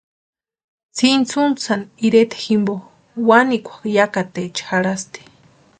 [0.95, 2.75] Tsʼintsutsani ireta jimpo
[3.27, 5.19] wanikwa yakataecha jarhasti.